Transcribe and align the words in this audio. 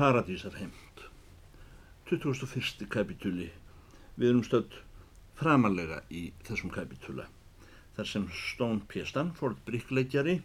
Paradísarheimt 0.00 1.00
21. 2.08 2.86
kapitúli 2.88 3.50
við 4.16 4.30
erum 4.30 4.46
stödd 4.46 4.78
framalega 5.36 5.98
í 6.08 6.22
þessum 6.46 6.72
kapitúla 6.72 7.26
þar 7.98 8.08
sem 8.08 8.24
Stone 8.32 8.88
P. 8.88 9.04
Stanford 9.04 9.60
brickleikjari 9.68 10.38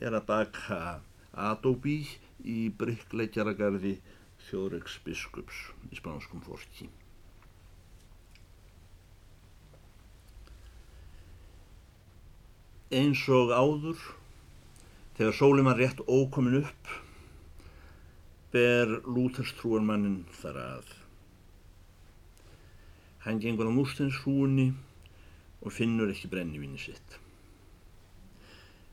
er 0.00 0.16
að 0.16 0.24
baka 0.32 0.80
Adobe 1.50 1.98
í 2.40 2.56
brickleikjaragarði 2.80 3.98
Þjóðreiks 4.48 4.96
biskups 5.04 5.60
í 5.92 6.00
spánskum 6.00 6.40
fórki 6.48 6.88
eins 13.04 13.28
og 13.28 13.52
áður 13.52 14.12
þegar 15.20 15.42
sólinn 15.44 15.68
var 15.68 15.84
rétt 15.84 16.08
ókomin 16.08 16.62
upp 16.64 17.02
ber 18.56 18.96
lúterstrúarmannin 19.04 20.24
þar 20.40 20.62
að. 20.62 20.96
Hann 23.26 23.40
gengur 23.42 23.68
á 23.68 23.72
mústins 23.74 24.18
húni 24.24 24.70
og 25.60 25.74
finnur 25.74 26.12
ekki 26.12 26.30
brennivíni 26.32 26.78
sitt. 26.80 27.20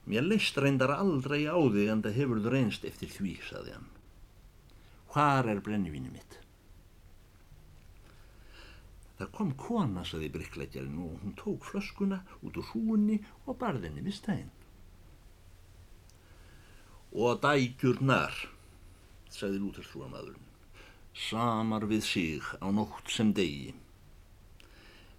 Mér 0.09 0.25
leist 0.25 0.57
reyndar 0.59 0.91
aldrei 0.97 1.45
á 1.47 1.55
þig 1.55 1.91
en 1.91 2.01
það 2.03 2.17
hefur 2.19 2.41
þú 2.43 2.51
reynst 2.51 2.87
eftir 2.87 3.11
því 3.13 3.35
saði 3.47 3.75
hann. 3.77 3.91
Hvar 5.13 5.47
er 5.47 5.61
brennivíni 5.63 6.09
mitt? 6.11 6.39
Það 9.19 9.29
kom 9.37 9.53
kona, 9.55 10.03
saði 10.03 10.31
brikkleggjarinn 10.33 10.97
og 11.05 11.21
hún 11.21 11.35
tók 11.39 11.69
flöskuna 11.69 12.23
út 12.41 12.57
úr 12.59 12.67
húnni 12.73 13.21
og 13.45 13.55
barðinni 13.61 14.03
við 14.03 14.17
stæðin. 14.17 14.51
Og 17.13 17.37
dægjurnar, 17.45 18.33
saði 19.33 19.61
lúterstrúamadurinn, 19.61 20.51
samar 21.13 21.87
við 21.89 22.05
sig 22.07 22.51
á 22.61 22.67
nótt 22.73 23.09
sem 23.13 23.33
degi. 23.35 23.73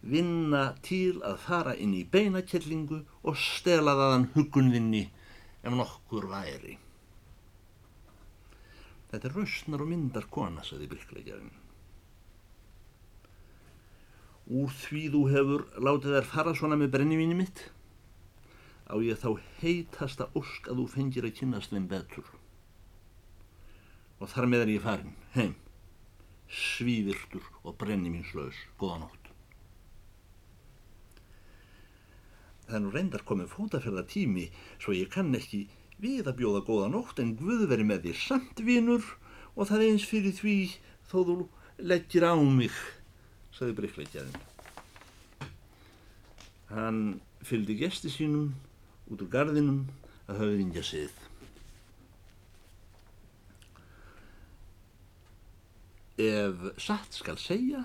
Vinna 0.05 0.65
til 0.85 1.21
að 1.25 1.41
fara 1.47 1.75
inn 1.81 1.97
í 1.97 2.05
beinakellingu 2.05 3.03
og 3.25 3.41
stela 3.41 3.97
þaðan 3.99 4.31
hugunvinni 4.37 5.05
ef 5.65 5.73
nokkur 5.73 6.29
væri. 6.31 6.79
Þetta 9.11 9.29
er 9.31 9.37
rausnar 9.39 9.85
og 9.85 9.93
myndar 9.93 10.27
kona, 10.31 10.65
saði 10.67 10.91
brikkleggjarinn 10.91 11.55
úr 14.45 14.73
því 14.77 15.03
þú 15.13 15.21
hefur 15.33 15.63
látið 15.81 16.17
þær 16.19 16.27
fara 16.29 16.53
svona 16.57 16.77
með 16.77 16.91
brennivíni 16.93 17.37
mitt 17.39 17.63
á 18.85 19.01
ég 19.01 19.17
þá 19.17 19.41
heitasta 19.63 20.29
ósk 20.37 20.69
að 20.69 20.83
þú 20.83 20.89
fengir 20.93 21.25
að 21.25 21.37
kynast 21.39 21.73
þeim 21.73 21.87
betur 21.89 22.27
og 24.21 24.31
þar 24.33 24.51
með 24.51 24.65
er 24.65 24.73
ég 24.75 24.85
farin 24.85 25.15
heim 25.35 25.55
svívirtur 26.55 27.47
og 27.65 27.79
brennivínslaus 27.81 28.59
góða 28.81 29.05
nótt 29.05 29.31
það 32.67 32.77
er 32.79 32.85
nú 32.85 32.93
reyndar 32.95 33.25
komið 33.29 33.53
fótaferða 33.55 34.07
tími 34.11 34.49
svo 34.79 34.95
ég 34.97 35.11
kann 35.13 35.35
ekki 35.37 35.67
við 36.01 36.29
að 36.29 36.39
bjóða 36.41 36.65
góða 36.67 36.89
nótt 36.93 37.21
en 37.23 37.37
Guð 37.39 37.67
veri 37.71 37.87
með 37.87 38.09
þér 38.09 38.21
samt 38.21 38.63
vínur 38.67 39.05
og 39.55 39.69
það 39.71 39.87
eins 39.89 40.07
fyrir 40.09 40.35
því 40.35 40.57
þó 41.11 41.19
þú 41.29 41.37
leggir 41.91 42.27
á 42.27 42.35
mig 42.39 42.75
saði 43.55 43.77
brikkleikjarinn. 43.79 44.41
Hann 46.71 47.01
fylgdi 47.47 47.77
gesti 47.79 48.11
sínum 48.11 48.55
út 49.11 49.23
úr 49.23 49.31
gardinum 49.31 49.85
að 50.27 50.43
höfðingja 50.43 50.83
sið. 50.87 51.13
Ef 56.21 56.67
satt 56.79 57.17
skal 57.17 57.39
segja, 57.43 57.85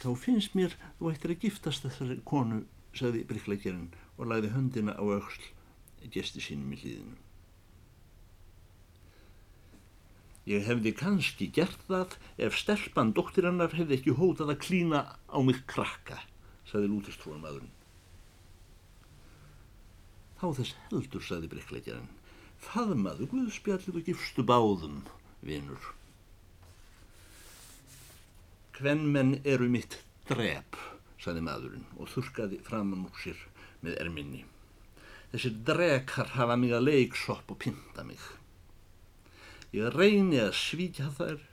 þá 0.00 0.10
finnst 0.16 0.54
mér 0.56 0.76
þú 0.98 1.10
ættir 1.12 1.34
að 1.34 1.42
giftast 1.44 1.84
þessari 1.84 2.20
konu, 2.24 2.62
saði 2.96 3.26
brikkleikjarinn 3.28 3.90
og 4.16 4.30
lagði 4.30 4.54
höndina 4.54 4.94
á 4.96 5.04
auksl 5.04 5.50
gesti 6.14 6.40
sínum 6.40 6.72
í 6.72 6.78
hlýðinu. 6.80 7.18
Ég 10.48 10.64
hefði 10.66 10.94
kannski 10.96 11.50
gert 11.52 11.84
það 11.86 12.16
ef 12.40 12.56
stelpan 12.58 13.12
dóttirannar 13.14 13.76
hefði 13.76 13.98
ekki 13.98 14.16
hótað 14.16 14.54
að 14.54 14.62
klína 14.64 15.02
á 15.28 15.38
mig 15.44 15.60
krakka, 15.70 16.16
saði 16.66 16.88
lútistrúan 16.90 17.44
maðurinn. 17.44 17.76
Þá 20.40 20.46
þess 20.56 20.76
heldur, 20.88 21.22
saði 21.28 21.52
brekkleikjarinn, 21.52 22.08
faðmaðu 22.64 23.28
Guðspjallið 23.28 24.00
og 24.00 24.06
gifstu 24.08 24.46
báðum, 24.48 25.02
vinur. 25.44 25.92
Kvenmenn 28.80 29.42
eru 29.44 29.66
mitt 29.68 29.98
drep, 30.24 30.76
saði 31.20 31.42
maðurinn 31.44 31.82
og 32.00 32.08
þurkaði 32.08 32.62
framann 32.64 33.02
úr 33.04 33.18
sér 33.20 33.42
með 33.84 33.98
erminni. 34.00 34.40
Þessi 35.34 35.50
drekar 35.68 36.32
hafa 36.38 36.56
mig 36.56 36.72
að 36.72 36.86
leiksopp 36.86 37.52
og 37.52 37.58
pinta 37.60 38.06
mig. 38.08 38.22
Ég 39.76 39.92
reyni 39.92 40.40
að 40.40 40.56
svíkja 40.62 41.10
þær 41.18 41.44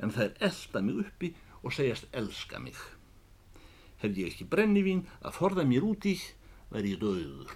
en 0.00 0.16
þær 0.16 0.32
elda 0.48 0.84
mig 0.86 1.04
uppi 1.04 1.34
og 1.60 1.76
segjast 1.76 2.08
elska 2.16 2.64
mig. 2.64 2.80
Hef 4.00 4.16
ég 4.16 4.32
ekki 4.32 4.48
brennivín 4.48 5.04
að 5.20 5.42
forða 5.42 5.68
mér 5.68 5.84
út 5.92 6.08
í, 6.08 6.16
væri 6.72 6.96
ég 6.96 7.04
döður. 7.04 7.52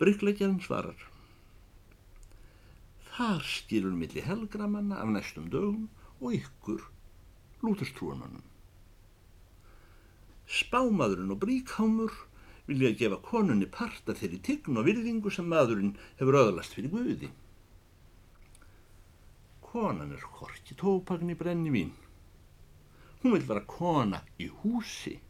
Bryggleikjarinn 0.00 0.64
svarar. 0.64 1.10
Þar 3.14 3.44
skilur 3.46 3.94
milli 3.94 4.24
helgramanna 4.26 4.96
af 4.98 5.10
næstum 5.14 5.46
dögum 5.50 5.86
og 6.18 6.32
ykkur 6.34 6.80
lúturstrúanmannum. 7.62 8.42
Spámaðurinn 10.50 11.30
og 11.30 11.38
bríkhámur 11.44 12.16
vilja 12.66 12.90
gefa 12.98 13.20
konunni 13.22 13.68
parta 13.70 14.16
þeirri 14.18 14.40
tign 14.48 14.80
og 14.80 14.88
virðingu 14.88 15.30
sem 15.30 15.46
maðurinn 15.46 15.92
hefur 16.18 16.40
öðlast 16.40 16.74
fyrir 16.74 16.90
Guði. 16.90 17.30
Konan 19.68 20.16
er 20.16 20.26
horki 20.40 20.74
tópagn 20.82 21.30
í 21.30 21.38
brenni 21.38 21.70
vín. 21.70 21.94
Hún 23.22 23.36
vil 23.36 23.46
vera 23.46 23.62
kona 23.76 24.24
í 24.42 24.50
húsi. 24.64 25.20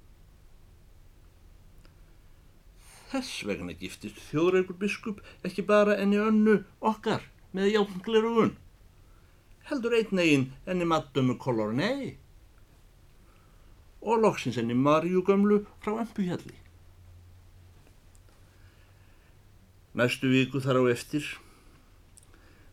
Þess 3.12 3.45
vegna 3.45 3.77
giftist 3.78 4.25
þjóðreikur 4.31 4.81
biskup 4.81 5.21
ekki 5.45 5.69
bara 5.69 6.01
enni 6.01 6.16
önnu 6.19 6.59
okkar 6.81 7.28
með 7.54 7.70
játnglerugun. 7.75 8.53
Heldur 9.70 9.94
einn 9.97 10.20
egin 10.20 10.50
enni 10.69 10.87
matdömu 10.88 11.38
kolor 11.41 11.72
nei. 11.72 12.16
Og 14.04 14.20
loksins 14.20 14.59
enni 14.60 14.76
Marju 14.76 15.22
gömlu 15.25 15.62
frá 15.81 15.94
Empuhjalli. 16.03 16.59
Næstu 19.94 20.28
viku 20.32 20.59
þar 20.59 20.82
á 20.82 20.84
eftir, 20.91 21.22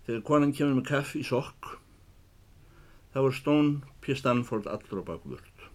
þegar 0.07 0.25
konan 0.25 0.55
kemur 0.57 0.79
með 0.79 0.87
kaffi 0.89 1.21
í 1.21 1.27
sokk, 1.27 1.75
þá 3.13 3.19
er 3.21 3.35
Stone 3.37 3.91
P. 4.01 4.15
Stanford 4.17 4.65
allur 4.65 5.03
á 5.05 5.09
bakvörd. 5.13 5.67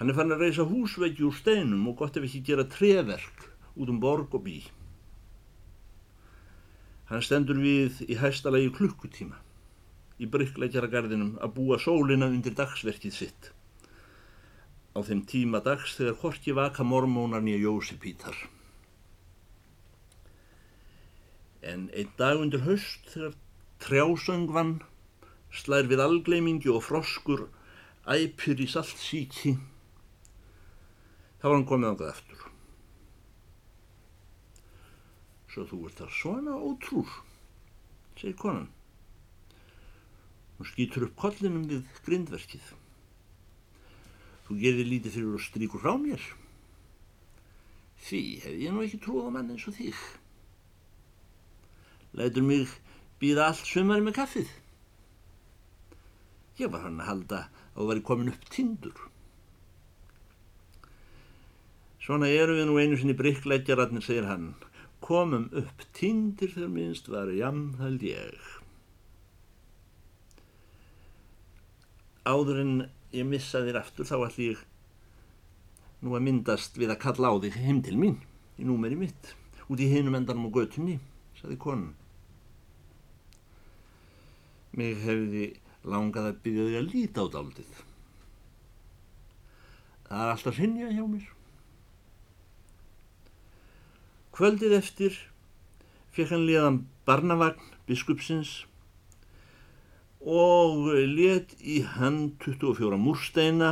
Hann 0.00 0.12
er 0.12 0.16
fann 0.16 0.32
að 0.32 0.46
reysa 0.46 0.64
húsveggi 0.68 1.24
úr 1.28 1.36
steinum 1.36 1.84
og 1.88 2.00
gott 2.00 2.16
ef 2.16 2.24
ekki 2.24 2.42
gera 2.48 2.64
treverk 2.68 3.46
út 3.76 3.92
um 3.92 4.00
borg 4.00 4.32
og 4.36 4.44
bí. 4.48 4.58
Hann 7.10 7.22
stendur 7.22 7.60
við 7.62 8.02
í 8.10 8.18
hæstalagi 8.18 8.72
klukkutíma 8.78 9.38
í 10.18 10.26
bryggleikjaragarðinum 10.32 11.36
að 11.44 11.54
búa 11.58 11.78
sólina 11.78 12.26
undir 12.32 12.56
dagsverkið 12.56 13.14
sitt. 13.14 13.52
Á 14.96 15.04
þeim 15.06 15.22
tíma 15.28 15.60
dags 15.62 15.94
þegar 15.98 16.20
horki 16.24 16.56
vaka 16.56 16.84
mormónar 16.84 17.44
nýja 17.44 17.66
Jósipítar 17.66 18.46
en 21.66 21.88
einn 21.98 22.10
dag 22.18 22.40
undir 22.40 22.62
haust 22.66 23.08
þegar 23.10 23.34
trjásöngvann 23.82 24.76
slær 25.60 25.88
við 25.90 26.02
algleimingi 26.04 26.70
og 26.72 26.84
froskur 26.86 27.46
æpir 28.16 28.62
í 28.62 28.68
saltsíki 28.70 29.56
þá 31.40 31.46
var 31.48 31.56
hann 31.56 31.68
komið 31.70 31.90
ángað 31.90 32.12
eftir 32.12 32.35
svo 35.56 35.64
þú 35.70 35.86
ert 35.88 36.02
þar 36.02 36.12
svona 36.12 36.56
ótrúr 36.60 37.12
segir 38.16 38.36
konan. 38.36 38.68
Hún 40.56 40.68
skýtur 40.68 41.06
upp 41.08 41.16
kollinum 41.20 41.64
við 41.68 41.88
grindverkið. 42.04 42.66
Þú 44.46 44.58
gerðir 44.60 44.90
lítið 44.90 45.16
fyrir 45.16 45.34
að 45.36 45.44
stríkur 45.46 45.82
frá 45.82 45.96
mér. 46.00 46.22
Því 48.06 48.22
hef 48.44 48.60
ég 48.60 48.72
nú 48.72 48.84
ekki 48.84 49.00
trúið 49.00 49.28
á 49.28 49.30
mann 49.34 49.50
eins 49.52 49.66
og 49.68 49.76
þig. 49.76 49.98
Lætur 52.16 52.46
mig 52.46 52.72
býða 53.20 53.50
allt 53.50 53.68
sumari 53.68 54.04
með 54.04 54.16
kaffið. 54.20 54.54
Ég 56.60 56.72
var 56.72 56.86
hann 56.86 57.02
að 57.02 57.10
halda 57.10 57.42
að 57.74 57.80
þú 57.80 57.90
væri 57.90 58.06
komin 58.08 58.32
upp 58.32 58.48
tindur. 58.52 58.96
Svona 62.00 62.30
eru 62.30 62.54
við 62.56 62.68
nú 62.68 62.78
einu 62.78 62.96
sinni 62.96 63.16
brikkleggjararnir, 63.18 64.04
segir 64.04 64.28
hann, 64.30 64.54
komum 65.04 65.48
upp 65.56 65.84
tindir 65.96 66.52
þegar 66.54 66.72
minnst 66.72 67.10
var 67.12 67.32
jamhald 67.34 68.04
ég. 68.06 68.38
Áður 72.26 72.62
en 72.62 72.72
ég 73.14 73.28
missa 73.28 73.62
þér 73.62 73.80
aftur 73.82 74.08
þá 74.08 74.16
ætlum 74.26 74.48
ég 74.50 74.64
nú 76.04 76.16
að 76.16 76.24
myndast 76.26 76.78
við 76.78 76.92
að 76.92 77.02
kalla 77.04 77.32
á 77.32 77.34
þig 77.42 77.60
heim 77.62 77.82
til 77.86 77.96
mín 78.00 78.18
í 78.60 78.66
númeri 78.66 78.98
mitt 78.98 79.34
út 79.66 79.82
í 79.82 79.88
hinum 79.90 80.14
endanum 80.18 80.48
á 80.50 80.54
götunni, 80.54 80.98
saði 81.40 81.58
konan. 81.58 81.94
Mig 84.76 85.00
hefði 85.02 85.48
langað 85.86 86.30
að 86.30 86.42
byggja 86.44 86.66
þig 86.68 86.78
að 86.80 86.90
líta 86.92 87.24
á 87.24 87.26
daldið. 87.34 87.80
Það 90.06 90.22
er 90.22 90.34
alltaf 90.34 90.60
sinja 90.60 90.92
hjá 90.92 91.06
mér. 91.10 91.35
Kvöldið 94.36 94.72
eftir 94.76 95.14
fekk 96.12 96.34
hann 96.34 96.42
liðan 96.44 96.74
barnavagn 97.08 97.70
biskupsins 97.88 98.50
og 100.20 100.90
let 100.92 101.54
í 101.64 101.78
hann 101.94 102.18
24 102.42 102.98
múrsteina 103.00 103.70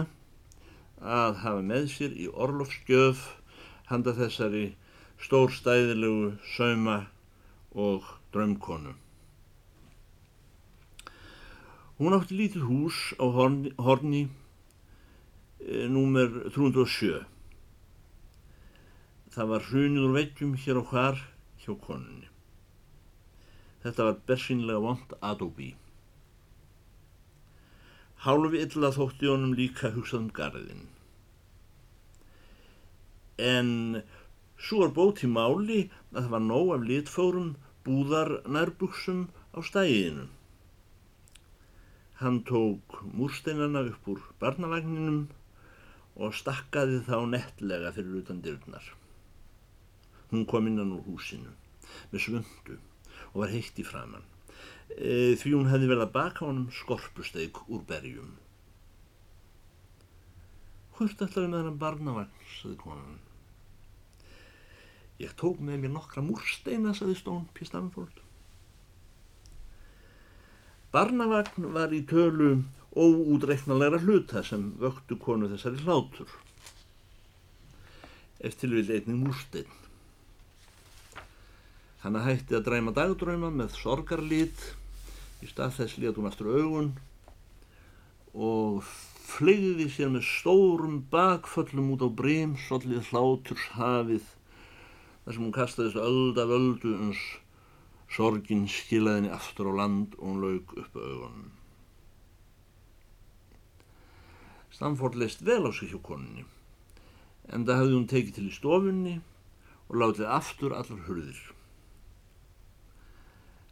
að 1.05 1.43
hafa 1.43 1.67
með 1.69 1.91
sér 1.93 2.15
í 2.17 2.31
orlofsgjöf 2.33 3.27
handa 3.91 4.15
þessari 4.17 4.65
stórstæðilegu 5.27 6.33
sauma 6.55 6.97
og 7.77 8.09
drömkonu. 8.33 8.97
Hún 12.01 12.17
átti 12.17 12.41
lítið 12.41 12.65
hús 12.71 13.05
á 13.21 13.29
horni, 13.37 13.77
horni 13.77 14.25
e, 15.61 15.85
númer 15.93 16.49
307 16.57 17.34
það 19.35 19.51
var 19.51 19.65
hrunið 19.69 20.05
úr 20.07 20.13
veggjum 20.15 20.53
hér 20.63 20.79
og 20.79 20.91
hvar 20.93 21.21
hjá 21.65 21.75
konunni. 21.87 22.29
Þetta 23.83 24.07
var 24.07 24.21
bersinlega 24.29 24.83
vond 24.85 25.15
Adobe. 25.31 25.73
Hálfi 28.25 28.63
illa 28.65 28.93
þótti 28.95 29.29
honum 29.29 29.57
líka 29.59 29.91
hugsað 29.97 30.21
um 30.23 30.31
garðin. 30.39 30.87
En 33.51 34.01
svo 34.57 34.87
er 34.87 34.95
bót 34.97 35.25
í 35.27 35.29
máli 35.29 35.83
að 36.15 36.23
það 36.23 36.33
var 36.37 36.45
nóg 36.47 36.73
af 36.79 36.89
litfórum 36.89 37.53
búðar 37.85 38.37
nærbuksum 38.47 39.27
á 39.53 39.59
stæginu. 39.67 40.31
Hann 42.23 42.45
tók 42.49 43.01
múrsteinana 43.13 43.83
upp 43.91 44.09
úr 44.09 44.23
barnavagninum 44.41 45.25
og 46.15 46.37
stakkaði 46.39 47.03
þá 47.09 47.17
nettlega 47.27 47.91
fyrir 47.93 48.23
utan 48.23 48.41
dyrnar. 48.45 48.95
Hún 50.35 50.47
kom 50.51 50.67
innan 50.67 50.91
úr 50.97 51.05
húsinu 51.07 51.53
með 52.11 52.25
svöndu 52.27 52.79
og 53.31 53.45
var 53.45 53.53
heitt 53.55 53.79
í 53.79 53.85
framann 53.87 54.25
e, 54.91 55.35
því 55.39 55.53
hún 55.55 55.71
hefði 55.71 55.91
verið 55.91 56.07
að 56.07 56.15
baka 56.17 56.47
honum 56.47 56.71
skorpusteik 56.75 57.61
úr 57.69 57.85
berjum. 57.89 58.35
Hvort 60.95 61.23
ætlaði 61.25 61.51
með 61.51 61.61
hennar 61.63 61.79
barnavagn, 61.81 62.45
saði 62.61 62.77
konan. 62.83 63.23
Ég 65.23 65.35
tók 65.39 65.63
með 65.63 65.85
mér 65.85 65.95
nokkra 65.95 66.23
múrsteina, 66.27 66.95
saði 66.95 67.17
Stón 67.19 67.49
P. 67.55 67.67
Stanford. 67.67 68.23
Barnavagn 70.95 71.71
var 71.75 71.95
í 71.95 72.05
tölu 72.07 72.57
óúdreiknalega 72.95 73.99
hluta 74.05 74.45
sem 74.47 74.69
vöktu 74.79 75.19
konu 75.19 75.51
þessari 75.51 75.83
hlátur. 75.83 76.31
Eftir 78.45 78.71
vil 78.77 78.87
einnig 78.87 79.19
múrstein. 79.19 79.84
Hanna 82.05 82.21
hætti 82.21 82.53
að 82.53 82.67
dræma 82.67 82.93
dagdröyma 82.93 83.49
með 83.49 83.79
sorgarlít, 83.81 84.59
í 85.41 85.49
stað 85.49 85.79
þess 85.79 85.95
létt 86.03 86.19
hún 86.21 86.29
aftur 86.29 86.51
augun 86.53 86.91
og 88.37 88.83
flegði 89.25 89.87
sér 89.89 90.11
með 90.13 90.27
stórum 90.29 90.99
bakföllum 91.09 91.95
út 91.95 92.05
á 92.05 92.09
brímsollið 92.19 93.09
hláturs 93.09 93.65
hafið 93.79 94.29
þar 95.25 95.33
sem 95.33 95.47
hún 95.47 95.57
kastaði 95.57 95.95
þessu 95.95 96.05
öld 96.11 96.43
af 96.45 96.55
öldu 96.59 96.95
uns 97.07 97.25
sorgin 98.13 98.69
skilaði 98.69 99.23
henni 99.23 99.35
aftur 99.39 99.73
á 99.73 99.79
land 99.81 100.21
og 100.21 100.29
hún 100.29 100.45
laug 100.45 100.77
upp 100.85 101.01
augunum. 101.01 101.51
Stamford 104.77 105.17
leist 105.17 105.41
vel 105.47 105.63
á 105.65 105.73
sig 105.73 105.89
hjá 105.89 106.03
koninni 106.05 106.45
en 107.49 107.65
það 107.65 107.81
hafði 107.81 107.97
hún 107.97 108.09
tekið 108.13 108.37
til 108.37 108.49
í 108.53 108.57
stofunni 108.61 109.19
og 109.89 110.01
látið 110.05 110.33
aftur 110.37 110.77
allar 110.77 111.07
hurðir. 111.09 111.45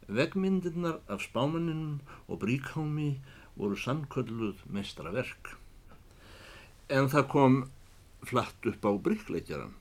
Vegmyndirnar 0.07 0.99
af 1.07 1.23
spámaninum 1.23 2.01
og 2.27 2.41
bríkámi 2.43 3.19
voru 3.55 3.77
sannkölluð 3.77 4.65
mestraverk. 4.67 5.55
En 6.89 7.07
það 7.11 7.29
kom 7.35 7.55
flatt 8.23 8.67
upp 8.67 8.83
á 8.83 8.91
bríkleikjaran 9.05 9.75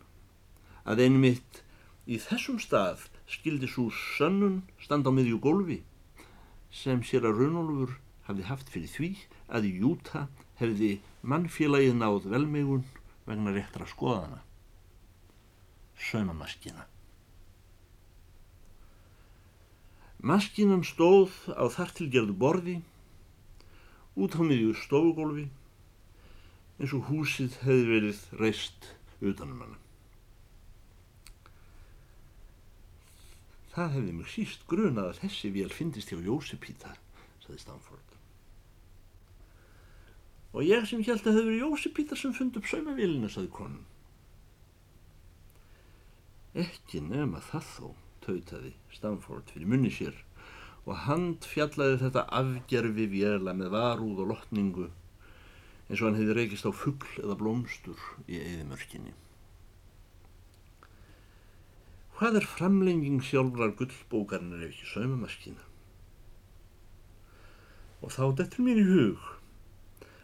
að 0.84 1.04
einmitt 1.06 1.62
í 2.06 2.18
þessum 2.18 2.58
stað 2.62 3.08
skildi 3.30 3.70
svo 3.70 3.88
sönnun 3.94 4.62
stand 4.82 5.06
á 5.06 5.12
miðjú 5.14 5.38
gólfi 5.42 5.80
sem 6.82 7.02
sér 7.06 7.28
að 7.28 7.42
Runolfur 7.42 7.98
hafði 8.26 8.48
haft 8.48 8.72
fyrir 8.72 8.94
því 8.94 9.10
að 9.52 9.68
í 9.68 9.74
Júta 9.82 10.26
hefði 10.60 10.92
mannfélagið 11.22 11.98
náð 11.98 12.30
velmegun 12.32 12.86
vegna 13.26 13.54
réttra 13.54 13.86
skoðana. 13.86 14.40
Sömamaskina. 15.98 16.91
Maskinan 20.22 20.84
stóð 20.86 21.32
á 21.50 21.66
þartilgerðu 21.66 22.34
borði, 22.38 22.76
út 24.14 24.36
á 24.38 24.40
miðju 24.46 24.76
stofugólfi, 24.78 25.48
eins 26.78 26.92
og 26.94 27.08
húsið 27.08 27.56
hefði 27.64 27.88
verið 27.88 28.20
reist 28.38 28.86
utanum 29.18 29.64
hana. 29.64 29.80
Það 33.72 33.96
hefði 33.96 34.14
mjög 34.20 34.30
síst 34.30 34.62
grunað 34.70 35.08
að 35.10 35.18
þessi 35.24 35.50
vél 35.56 35.72
fyndist 35.74 36.12
hjá 36.12 36.20
Jósepíta, 36.22 36.94
saði 37.42 37.58
Stanford. 37.64 38.14
Og 40.52 40.68
ég 40.68 40.86
sem 40.86 41.02
held 41.02 41.18
að 41.18 41.26
það 41.26 41.38
hefði 41.40 41.48
verið 41.50 41.64
Jósepíta 41.64 42.20
sem 42.20 42.36
fundi 42.36 42.62
upp 42.62 42.70
saumavélina, 42.70 43.32
saði 43.32 43.50
konun. 43.58 43.82
Ekki 46.62 47.02
nema 47.08 47.42
það 47.50 47.68
þó 47.72 47.86
tautaði 48.24 48.72
Stamford 48.94 49.50
fyrir 49.52 49.70
munni 49.70 49.90
sér 49.94 50.16
og 50.82 50.96
hand 51.06 51.46
fjallaði 51.46 52.00
þetta 52.02 52.26
afgerfi 52.40 53.06
vjela 53.10 53.54
með 53.54 53.74
varúð 53.74 54.22
og 54.24 54.32
lotningu 54.32 54.88
eins 55.88 56.00
og 56.00 56.08
hann 56.08 56.18
hefði 56.18 56.38
reykist 56.38 56.66
á 56.66 56.72
fuggl 56.74 57.20
eða 57.20 57.36
blómstur 57.38 58.00
í 58.26 58.38
eðimörkinni. 58.40 59.12
Hvað 62.16 62.38
er 62.40 62.48
framlenging 62.48 63.20
sjálfrar 63.26 63.74
gullbókarinnar 63.78 64.64
ef 64.64 64.72
ekki 64.72 64.90
saumamaskina? 64.92 65.68
Og 68.02 68.14
þá 68.14 68.24
dettur 68.38 68.66
mér 68.66 68.82
í 68.82 68.88
hug 68.88 69.30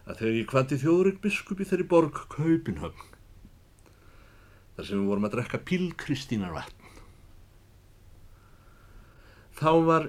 að 0.08 0.22
þegar 0.22 0.36
ég 0.38 0.50
kvati 0.50 0.80
þjóðurinn 0.82 1.22
biskup 1.22 1.60
í 1.60 1.68
þeirri 1.68 1.88
borg 1.90 2.20
Kaupinhöfn 2.32 3.14
þar 4.76 4.86
sem 4.86 5.00
við 5.00 5.10
vorum 5.10 5.26
að 5.28 5.34
drekka 5.34 5.60
pílkristínarvatt 5.68 6.87
Þá 9.58 9.72
var 9.88 10.04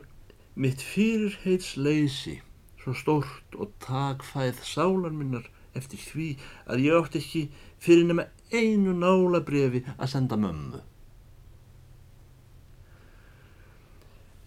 mitt 0.59 0.81
fyrirheitsleysi 0.83 2.35
svo 2.79 2.93
stórt 2.97 3.55
og 3.57 3.71
takfæð 3.83 4.61
sálar 4.65 5.15
minnar 5.15 5.47
eftir 5.77 6.01
því 6.01 6.27
að 6.69 6.83
ég 6.85 6.97
átti 6.99 7.21
ekki 7.23 7.41
fyrir 7.81 8.05
nema 8.09 8.27
einu 8.53 8.93
nála 8.97 9.41
brefi 9.45 9.83
að 9.97 10.11
senda 10.13 10.37
mömmu. 10.39 10.81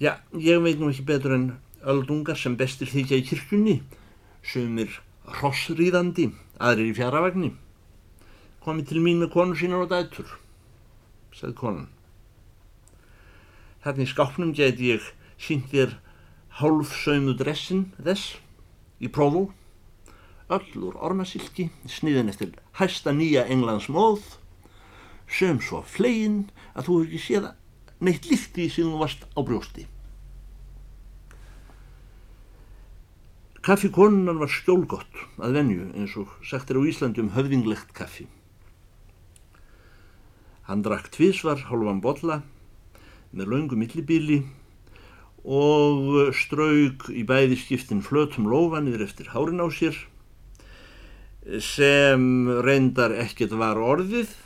Já, 0.03 0.19
ég 0.35 0.63
veit 0.63 0.81
nú 0.81 0.91
ekki 0.91 1.07
betur 1.07 1.37
en 1.37 1.49
öldungar 1.87 2.39
sem 2.39 2.57
bestir 2.59 2.91
þykja 2.91 3.21
í 3.21 3.27
kirkjunni, 3.27 3.77
sumir 4.43 4.97
hrossrýðandi, 5.39 6.29
aðrir 6.59 6.91
í 6.91 6.97
fjaravagni. 6.99 7.53
Komi 8.63 8.87
til 8.87 9.03
mín 9.03 9.23
með 9.23 9.31
konu 9.35 9.59
sínar 9.59 9.85
og 9.85 9.91
dætur, 9.91 10.27
sagði 11.35 11.59
konan. 11.59 11.91
Þarna 13.83 14.05
í 14.05 14.11
skápnum 14.11 14.53
geti 14.55 14.93
ég 14.93 15.07
sínt 15.43 15.73
þér 15.73 15.97
hálfsaumu 16.61 17.35
dressin 17.39 17.89
þess 17.99 18.37
í 19.03 19.11
prófú, 19.11 19.49
öll 20.53 20.85
úr 20.87 20.99
ormasilki, 21.03 21.71
sniðin 21.89 22.31
eftir 22.31 22.53
hæsta 22.79 23.15
nýja 23.17 23.47
englands 23.51 23.89
móð, 23.91 24.23
söm 25.27 25.59
svo 25.65 25.81
flegin 25.83 26.45
að 26.77 26.87
þú 26.87 26.99
hefur 27.01 27.09
ekki 27.09 27.25
séð 27.25 27.49
neitt 28.03 28.29
líkt 28.31 28.61
í 28.61 28.69
síðan 28.71 28.95
þú 28.95 29.03
varst 29.03 29.27
á 29.35 29.41
brjósti. 29.43 29.89
Kaffi 33.63 33.93
konunan 33.95 34.41
var 34.43 34.51
skjólgott 34.51 35.21
að 35.39 35.59
venju 35.59 35.91
eins 35.95 36.17
og 36.19 36.31
sagt 36.43 36.71
er 36.71 36.79
á 36.79 36.83
Íslandi 36.83 37.23
um 37.23 37.31
höfðinglegt 37.35 37.93
kaffi. 37.95 38.27
Hann 40.67 40.83
drakk 40.83 41.13
tvísvar 41.15 41.63
hálfan 41.69 42.03
botla 42.03 42.41
með 43.33 43.53
laungu 43.53 43.79
millibíli 43.81 44.43
og 45.43 46.33
strauk 46.39 47.09
í 47.11 47.25
bæði 47.27 47.59
skiptin 47.59 48.05
flötum 48.05 48.47
lófanir 48.51 49.03
eftir 49.03 49.33
hárin 49.35 49.63
á 49.65 49.67
sér 49.73 49.97
sem 51.59 52.47
reyndar 52.63 53.17
ekkert 53.25 53.57
var 53.59 53.81
orðið 53.83 54.37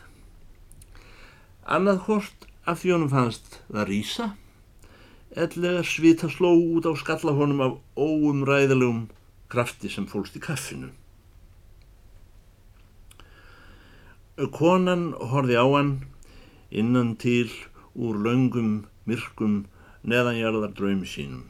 annað 1.68 2.02
hvort 2.06 2.50
af 2.64 2.80
því 2.80 2.96
honum 2.96 3.12
fannst 3.12 3.60
það 3.68 3.88
rýsa 3.90 4.32
ellega 5.36 5.82
svita 5.84 6.30
sló 6.32 6.54
út 6.56 6.88
á 6.88 6.92
skallahónum 6.96 7.60
af 7.60 7.72
óumræðilegum 8.00 9.08
krafti 9.52 9.90
sem 9.92 10.06
fólst 10.08 10.36
í 10.38 10.40
kaffinu. 10.40 10.88
Konan 14.56 15.12
horfi 15.32 15.56
á 15.60 15.66
hann 15.68 15.92
innan 16.70 17.14
til 17.20 17.52
úr 17.96 18.18
laungum, 18.20 18.84
myrkum, 19.08 19.64
neðanjarðar 20.06 20.74
draumi 20.76 21.08
sínum. 21.08 21.46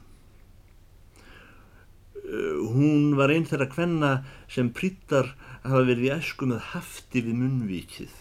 Hún 2.26 3.14
var 3.18 3.30
einn 3.30 3.46
þeirra 3.46 3.68
kvenna 3.70 4.12
sem 4.50 4.70
prýttar 4.74 5.32
hafa 5.62 5.82
verið 5.86 6.08
í 6.08 6.14
æsku 6.16 6.48
með 6.50 6.64
hafti 6.72 7.22
við 7.26 7.38
munnvíkið. 7.42 8.14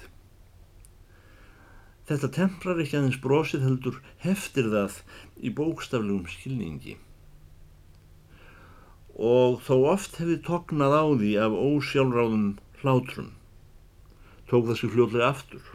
Þetta 2.05 2.29
temprar 2.35 2.81
ekki 2.81 2.99
aðeins 2.99 3.21
brosið 3.21 3.65
heldur 3.65 3.97
heftir 4.21 4.69
það 4.73 4.99
í 5.41 5.53
bókstaflegum 5.57 6.27
skilningi. 6.29 6.99
Og 9.15 9.57
þó 9.65 9.75
oft 9.95 10.19
hefði 10.21 10.37
tognað 10.45 10.93
á 11.01 11.05
því 11.15 11.31
af 11.41 11.57
ósjálfráðum 11.57 12.45
hlátrum, 12.81 13.31
tók 14.51 14.69
sér 14.75 14.93
fljóðlega 14.93 15.31
aftur 15.31 15.74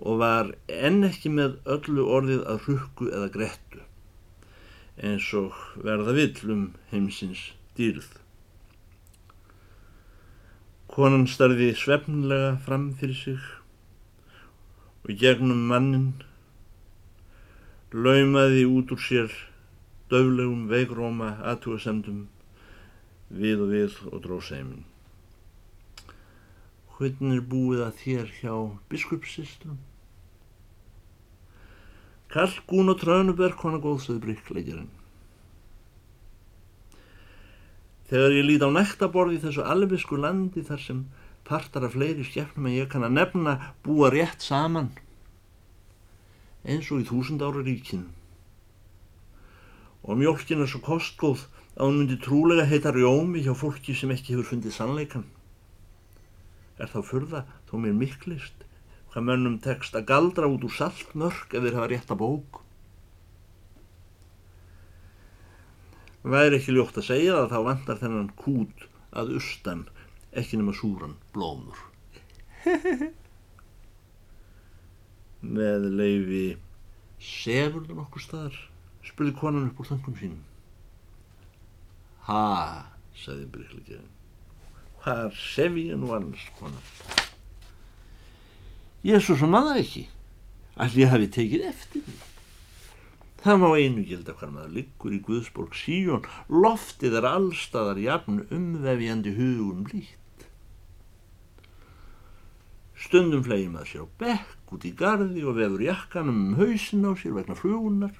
og 0.00 0.20
var 0.22 0.54
enn 0.72 1.04
ekki 1.04 1.32
með 1.32 1.58
öllu 1.76 2.06
orðið 2.08 2.42
að 2.48 2.64
hrukku 2.66 3.10
eða 3.12 3.28
grettu 3.34 3.84
eins 5.00 5.28
og 5.36 5.56
verða 5.80 6.12
villum 6.16 6.64
heimsins 6.90 7.50
dýrð. 7.76 8.08
Konan 10.90 11.24
starði 11.30 11.70
svefnlega 11.78 12.56
fram 12.66 12.90
fyrir 13.00 13.16
sig 13.16 13.46
og 15.04 15.14
gegnum 15.22 15.62
mannin 15.70 16.10
laumaði 17.94 18.66
út 18.68 18.92
úr 18.92 19.00
sér 19.06 19.32
döflegum 20.12 20.66
veikróma 20.70 21.36
aðtúasemdum 21.52 22.24
við 23.30 23.64
og 23.64 23.72
við 23.72 24.00
og 24.10 24.24
dróðseimin. 24.26 24.84
Hvernig 26.96 27.38
er 27.38 27.46
búið 27.54 27.86
að 27.86 28.02
þér 28.02 28.34
hjá 28.40 28.54
biskupssistrum? 28.92 29.78
Kalkún 32.30 32.92
og 32.92 33.00
Trönuberg 33.00 33.58
hana 33.58 33.80
góðsöðu 33.82 34.20
bryggleikjarinn. 34.22 34.90
Þegar 38.10 38.34
ég 38.36 38.46
lít 38.46 38.62
á 38.66 38.70
nektaborði 38.70 39.38
í 39.38 39.42
þessu 39.42 39.64
alvisku 39.66 40.18
landi 40.18 40.62
þar 40.66 40.82
sem 40.84 41.02
partar 41.46 41.86
af 41.86 41.96
fleiri 41.96 42.26
skefnum 42.26 42.68
en 42.70 42.76
ég 42.76 42.88
kann 42.90 43.06
að 43.06 43.16
nefna 43.18 43.56
búa 43.82 44.10
rétt 44.14 44.42
saman 44.46 44.92
eins 46.62 46.90
og 46.92 47.02
í 47.02 47.08
þúsund 47.08 47.42
ára 47.42 47.62
ríkinu. 47.64 48.06
Og 50.06 50.18
mjölkin 50.18 50.62
er 50.62 50.70
svo 50.70 50.80
kostgóð 50.84 51.46
að 51.76 51.86
hún 51.86 52.00
myndi 52.00 52.18
trúlega 52.22 52.66
heita 52.68 52.92
rjómi 52.94 53.42
hjá 53.44 53.54
fólki 53.56 53.94
sem 53.96 54.12
ekki 54.14 54.34
hefur 54.34 54.52
fundið 54.52 54.76
sannleikan. 54.76 55.26
Er 56.78 56.90
þá 56.92 57.00
fyrða 57.10 57.44
þó 57.70 57.78
mér 57.82 57.96
miklist 57.96 58.66
hvað 59.10 59.26
mönnum 59.26 59.56
tekst 59.62 59.96
að 59.98 60.06
galdra 60.10 60.48
út 60.50 60.64
úr 60.66 60.74
saltmörk 60.74 61.54
ef 61.54 61.64
þeir 61.64 61.78
hafa 61.78 61.90
rétt 61.90 62.12
að 62.14 62.20
bók. 62.20 62.60
Væri 66.22 66.60
ekki 66.60 66.74
ljótt 66.76 67.00
að 67.00 67.08
segja 67.08 67.38
að 67.40 67.50
þá 67.50 67.58
vantar 67.66 67.98
þennan 67.98 68.30
kút 68.38 68.84
að 69.16 69.32
ustan 69.40 69.86
ekki 70.36 70.60
nema 70.60 70.74
súran 70.76 71.16
blómur. 71.34 71.80
Með 75.56 75.88
leifi 75.96 76.44
sefur 77.18 77.86
það 77.88 77.96
nokkur 78.02 78.22
staðar, 78.22 78.60
spurði 79.08 79.34
konan 79.40 79.70
upp 79.70 79.80
úr 79.80 79.90
þangum 79.90 80.18
sínum. 80.20 80.44
Ha, 82.28 82.44
sagði 83.16 83.48
Bryggleikjörn, 83.56 84.12
hvað 85.02 85.34
sef 85.40 85.80
ég 85.80 85.98
nú 85.98 86.12
annars, 86.14 86.44
konan? 86.60 87.29
Ég 89.00 89.16
er 89.16 89.22
svo 89.24 89.32
sem 89.40 89.54
aða 89.56 89.78
ekki, 89.80 90.02
allir 90.76 91.06
ég 91.06 91.08
hafi 91.08 91.28
tekið 91.32 91.62
eftir 91.70 92.02
því. 92.04 92.16
Það 93.40 93.60
má 93.62 93.68
einu 93.72 94.02
gilda 94.04 94.34
hvar 94.36 94.50
maður 94.52 94.72
liggur 94.76 95.12
í 95.16 95.20
Guðsborg 95.24 95.76
síjón, 95.80 96.26
loftið 96.52 97.14
er 97.16 97.26
allstaðar 97.30 98.00
jafn 98.02 98.42
umvefjandi 98.52 99.32
hugum 99.38 99.86
lít. 99.88 100.44
Stundum 103.00 103.40
flegir 103.46 103.70
maður 103.72 103.88
sér 103.88 104.04
á 104.04 104.08
bekk 104.20 104.74
út 104.76 104.84
í 104.84 104.92
gardi 104.98 105.44
og 105.48 105.56
vefur 105.56 105.86
jakkanum 105.86 106.42
um 106.50 106.58
hausin 106.58 107.06
á 107.08 107.16
sér 107.16 107.32
vegna 107.38 107.56
flugunar. 107.56 108.12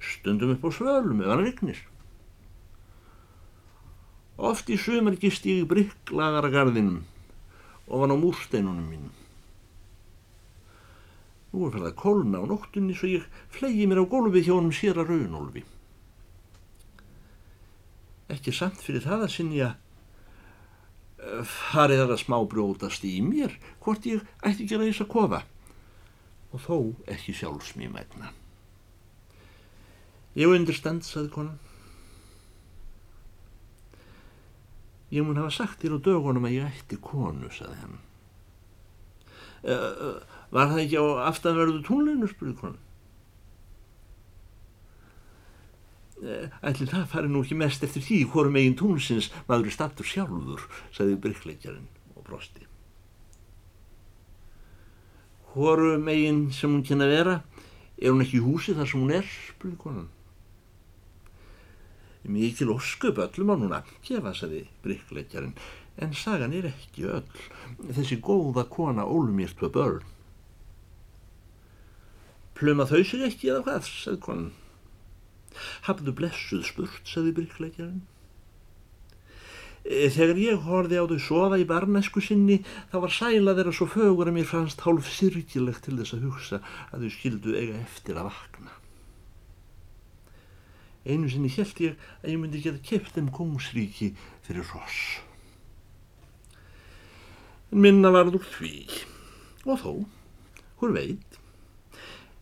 Stundum 0.00 0.54
upp 0.54 0.64
á 0.64 0.70
svölum 0.72 1.20
ef 1.20 1.34
hann 1.34 1.44
rignir. 1.44 1.82
Oft 4.40 4.72
í 4.72 4.80
sömur 4.80 5.20
gist 5.20 5.44
ég 5.44 5.66
í 5.66 5.68
brygglagara 5.68 6.48
garðinum 6.56 7.04
var 7.86 8.10
á 8.10 8.16
múrsteinunum 8.18 8.90
mínum. 8.90 9.14
Nú 11.52 11.66
er 11.66 11.72
fyrir 11.72 11.88
að 11.88 11.98
kolna 12.00 12.42
á 12.42 12.44
nóttunni 12.44 12.94
svo 12.96 13.08
ég 13.08 13.26
flegi 13.54 13.86
mér 13.86 14.02
á 14.02 14.10
gólfi 14.10 14.42
hjá 14.44 14.54
honum 14.56 14.74
sér 14.74 14.98
að 15.00 15.12
raunólfi. 15.14 15.62
Ekki 18.34 18.52
samt 18.52 18.82
fyrir 18.82 19.06
það 19.06 19.26
að 19.28 19.34
sinja 19.36 19.74
farið 21.46 22.04
að 22.06 22.18
smá 22.22 22.38
brjótast 22.46 23.04
í 23.06 23.18
mér 23.24 23.54
hvort 23.82 24.06
ég 24.06 24.24
ætti 24.42 24.66
ekki 24.66 24.76
að 24.76 24.84
reysa 24.84 25.06
kofa 25.10 25.44
og 26.52 26.62
þó 26.62 26.76
ekki 27.10 27.34
sjálfsmí 27.36 27.88
megna. 27.90 28.32
Ég 30.36 30.52
undirstand, 30.52 31.06
saði 31.06 31.30
konan. 31.32 31.65
Ég 35.14 35.22
mun 35.22 35.38
hafa 35.38 35.54
sagt 35.54 35.82
þér 35.82 35.98
á 36.02 36.04
dögunum 36.08 36.48
að 36.48 36.56
ég 36.56 36.72
ætti 36.72 36.98
konu, 37.02 37.50
saði 37.54 37.76
hann. 37.82 38.00
Uh, 39.66 40.18
var 40.54 40.72
það 40.72 40.82
ekki 40.82 40.98
á 40.98 41.06
aftanverðu 41.30 41.82
tónleinu, 41.86 42.30
spurði 42.30 42.58
konan. 42.60 42.82
Ætli 46.64 46.86
það 46.88 47.10
fari 47.12 47.28
nú 47.28 47.42
ekki 47.44 47.58
mest 47.60 47.82
eftir 47.84 48.02
því 48.02 48.22
hvorum 48.32 48.56
eigin 48.56 48.78
tónlsins 48.78 49.28
maður 49.50 49.68
er 49.68 49.74
stattur 49.74 50.08
sjálfur, 50.08 50.62
sagði 50.96 51.18
bryggleikjarinn 51.26 51.90
og 52.16 52.24
brosti. 52.24 52.64
Hvorum 55.52 56.08
eigin 56.08 56.46
sem 56.56 56.72
hún 56.72 56.84
kynna 56.86 57.08
vera, 57.10 57.40
er 58.00 58.14
hún 58.14 58.24
ekki 58.24 58.40
í 58.40 58.44
húsi 58.44 58.74
þar 58.76 58.88
sem 58.90 59.04
hún 59.04 59.14
er, 59.18 59.28
spurði 59.52 59.78
konan. 59.82 60.08
Mikið 62.26 62.70
loskup 62.70 63.20
öllum 63.22 63.52
á 63.52 63.56
núna, 63.60 63.80
gefa, 64.06 64.32
sagði 64.34 64.64
bryggleikjarinn, 64.84 65.54
en 66.02 66.14
sagan 66.16 66.54
er 66.56 66.70
ekki 66.72 67.06
öll. 67.08 67.40
Þessi 67.86 68.18
góða 68.24 68.66
kona 68.70 69.06
ólum 69.06 69.38
mér 69.38 69.54
tvö 69.56 69.70
börn. 69.76 70.04
Pluma 72.56 72.86
þau 72.88 73.02
sig 73.04 73.22
ekki 73.26 73.52
eða 73.52 73.64
hvað, 73.66 73.88
sagði 73.90 74.22
konan. 74.26 74.52
Hafðu 75.86 76.12
blessuð 76.16 76.66
spurt, 76.68 77.02
sagði 77.08 77.34
bryggleikjarinn. 77.38 78.04
Þegar 79.86 80.40
ég 80.42 80.64
horfi 80.66 80.98
á 80.98 81.06
þau 81.06 81.20
sofa 81.22 81.60
í 81.62 81.66
barnesku 81.68 82.18
sinni 82.24 82.56
þá 82.90 82.96
var 83.04 83.12
sæla 83.14 83.54
þeirra 83.54 83.74
svo 83.76 83.86
fögur 83.92 84.26
að 84.26 84.34
mér 84.40 84.48
fannst 84.50 84.82
hálf 84.82 85.06
syrkilegt 85.14 85.84
til 85.86 85.94
þess 86.00 86.16
að 86.16 86.26
hugsa 86.26 86.58
að 86.90 87.06
þau 87.06 87.12
skildu 87.14 87.54
eiga 87.54 87.78
eftir 87.84 88.18
að 88.18 88.32
vakna. 88.32 88.74
Einu 91.06 91.30
sinni 91.30 91.50
held 91.54 91.80
ég 91.84 92.06
að 92.22 92.32
ég 92.32 92.40
myndi 92.42 92.62
geta 92.64 92.82
kept 92.82 93.14
þeim 93.14 93.30
kongsríki 93.34 94.10
fyrir 94.46 94.66
ross. 94.72 95.00
En 97.70 97.82
minna 97.82 98.10
varður 98.14 98.46
því 98.56 98.74
og 99.66 99.80
þó, 99.82 99.92
hver 100.80 100.94
veit, 100.94 101.38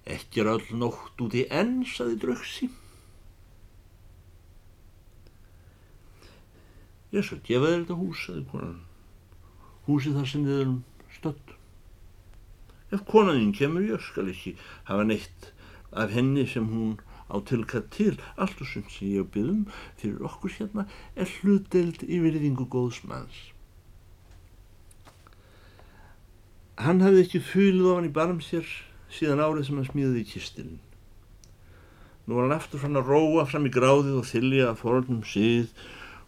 ekki 0.05 0.43
er 0.43 0.51
öll 0.55 0.81
nótt 0.81 1.21
út 1.25 1.37
í 1.37 1.45
enn, 1.49 1.83
saði 1.89 2.19
drauksi. 2.21 2.69
Ég 7.15 7.25
skal 7.25 7.41
gefa 7.47 7.71
þér 7.71 7.83
þetta 7.85 7.97
hús, 8.01 8.25
sagði 8.27 8.45
konan. 8.51 8.79
Húsið 9.87 10.17
þar 10.19 10.31
sem 10.31 10.47
þið 10.49 10.61
erum 10.65 10.79
stödd. 11.15 11.53
Ef 12.95 13.05
konaðinn 13.09 13.55
kemur, 13.57 13.85
ég 13.87 14.03
skal 14.03 14.29
ekki 14.33 14.57
hafa 14.89 15.05
neitt 15.07 15.51
af 15.95 16.11
henni 16.15 16.47
sem 16.51 16.67
hún 16.69 16.97
á 17.31 17.37
tilkatt 17.49 17.91
til. 17.95 18.15
Allt 18.37 18.61
og 18.61 18.71
sem 18.71 18.85
sem 18.93 19.13
ég 19.17 19.29
byggðum 19.35 19.67
fyrir 20.01 20.25
okkur 20.29 20.55
hérna 20.59 20.87
er 21.17 21.31
hlutdeild 21.41 22.05
í 22.07 22.21
virðingu 22.25 22.69
góðsmanns. 22.71 23.51
Hann 26.81 27.05
hafði 27.05 27.23
ekki 27.23 27.41
fylgð 27.53 27.91
ofan 27.93 28.09
í 28.09 28.15
barm 28.15 28.41
sér 28.43 28.67
síðan 29.15 29.43
árið 29.45 29.69
sem 29.69 29.79
hann 29.79 29.91
smíði 29.91 30.25
í 30.25 30.31
kistilin. 30.33 30.81
Nú 32.25 32.39
var 32.39 32.49
hann 32.49 32.57
aftur 32.57 32.81
fann 32.83 32.99
að 32.99 33.13
róa 33.13 33.45
fram 33.47 33.69
í 33.69 33.73
gráðið 33.73 34.17
og 34.23 34.27
þylja 34.31 34.71
að 34.71 34.81
fornum 34.81 35.23
síð. 35.29 35.69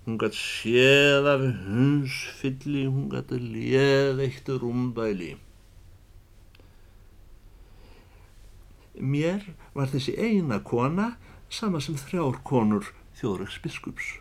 Hún 0.06 0.20
gætt 0.22 0.36
séð 0.38 1.26
af 1.32 1.40
hunsfylli, 1.66 2.84
hún 2.86 3.08
gætt 3.10 3.32
léð 3.34 4.20
eittur 4.22 4.62
umbæli. 4.68 5.32
Mér 9.00 9.44
var 9.76 9.90
þessi 9.92 10.14
eina 10.16 10.60
kona 10.64 11.14
sama 11.52 11.80
sem 11.84 11.96
þrjár 12.00 12.40
konur 12.44 12.92
þjóðræks 13.18 13.58
biskups. 13.64 14.14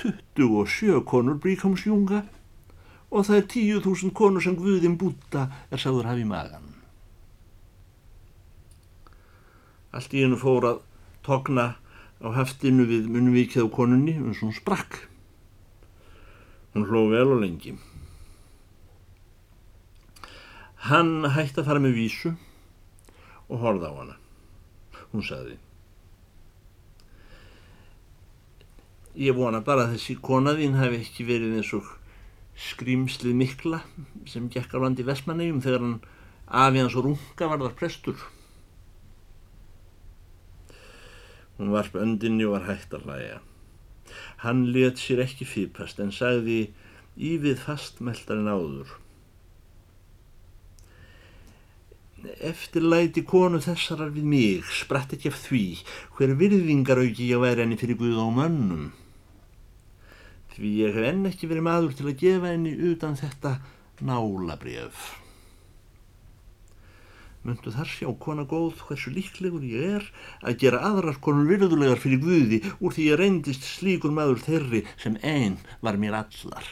27 0.00 1.02
konur 1.04 1.38
bríkámsjunga 1.42 2.24
og 3.10 3.26
það 3.26 3.36
er 3.36 3.46
10.000 3.52 4.14
konur 4.16 4.44
sem 4.44 4.56
Guðin 4.56 4.96
Búta 4.98 5.48
er 5.70 5.82
sáður 5.82 6.08
hafi 6.08 6.24
magan. 6.24 6.66
Allt 9.90 10.14
í 10.14 10.22
hennu 10.22 10.38
fór 10.38 10.66
að 10.68 10.82
togna 11.26 11.72
á 12.22 12.28
heftinu 12.36 12.86
við 12.86 13.08
munvíkið 13.10 13.66
á 13.66 13.74
konunni 13.74 14.14
eins 14.20 14.38
og 14.38 14.48
hún 14.48 14.56
sprakk. 14.56 15.00
Hún 16.74 16.86
hló 16.86 17.08
vel 17.10 17.26
og 17.34 17.42
lengi. 17.42 17.74
Hann 20.86 21.26
hætti 21.34 21.60
að 21.60 21.66
fara 21.66 21.82
með 21.82 21.98
vísu 21.98 22.36
og 23.50 23.64
horða 23.64 23.90
á 23.90 23.94
hana. 23.98 24.16
Hún 25.10 25.26
sagði 25.26 25.58
Ég 29.18 29.34
vona 29.34 29.58
bara 29.66 29.88
að 29.88 29.96
þessi 29.96 30.14
konaðinn 30.22 30.76
hef 30.78 30.94
ekki 30.94 31.26
verið 31.26 31.56
eins 31.58 31.72
og 31.74 31.88
skrýmslið 32.70 33.34
mikla 33.34 33.80
sem 34.30 34.46
gekk 34.52 34.76
á 34.78 34.82
landi 34.84 35.02
Vestmannegjum 35.06 35.58
þegar 35.64 35.82
hann 35.82 35.96
afi 36.46 36.82
hans 36.82 36.94
og 36.94 37.08
runga 37.08 37.48
var 37.50 37.62
þar 37.64 37.74
prestur. 37.80 38.22
Hún 41.58 41.74
varp 41.74 41.98
öndinni 41.98 42.46
og 42.46 42.54
var 42.54 42.68
hægt 42.70 42.94
að 42.94 43.08
hlæja. 43.08 43.40
Hann 44.46 44.68
let 44.72 45.02
sér 45.02 45.24
ekki 45.26 45.48
fýpast 45.48 45.98
en 46.00 46.14
sagði 46.14 46.70
ívið 47.18 47.60
fastmeltarinn 47.66 48.48
áður. 48.48 48.99
Eftirlæti 52.20 53.22
konu 53.24 53.62
þessarar 53.64 54.10
við 54.12 54.26
mig, 54.28 54.66
spratt 54.76 55.14
ekki 55.16 55.30
af 55.32 55.38
því, 55.46 55.62
hver 56.18 56.34
virðingar 56.36 57.00
auki 57.00 57.30
ég 57.30 57.40
vera 57.40 57.64
henni 57.64 57.78
fyrir 57.80 57.96
Guð 58.00 58.18
og 58.20 58.34
mönnum. 58.36 58.90
Því 60.52 60.74
ég 60.82 60.98
hef 60.98 61.08
enn 61.14 61.30
ekki 61.30 61.48
verið 61.48 61.64
maður 61.64 61.96
til 61.96 62.10
að 62.10 62.20
gefa 62.20 62.52
henni 62.52 62.74
utan 62.90 63.16
þetta 63.16 63.54
nálabrjöf. 64.04 65.08
Möndu 67.40 67.72
þar 67.72 67.88
sjá 67.88 68.08
kona 68.20 68.44
góð 68.44 68.82
hversu 68.84 69.14
líklegur 69.16 69.64
ég 69.64 69.96
er 69.96 70.08
að 70.44 70.58
gera 70.60 70.82
aðrar 70.90 71.22
konur 71.24 71.48
virðulegar 71.48 72.02
fyrir 72.02 72.20
Guði 72.20 72.60
úr 72.84 72.92
því 72.92 73.06
ég 73.06 73.16
reyndist 73.16 73.64
slíkur 73.64 74.12
maður 74.12 74.42
þeirri 74.44 74.82
sem 75.00 75.16
einn 75.24 75.56
var 75.80 75.96
mér 75.96 76.18
allar. 76.20 76.66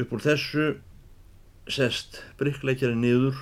Upp 0.00 0.14
úr 0.16 0.24
þessu 0.24 0.70
sest 1.68 2.22
bryggleikjari 2.40 2.96
niður 2.96 3.36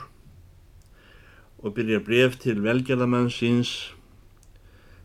og 1.63 1.75
byrjar 1.77 2.05
bref 2.07 2.39
til 2.43 2.59
velgerðamann 2.65 3.31
síns 3.35 3.93